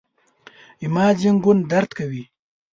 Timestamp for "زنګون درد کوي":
1.19-2.23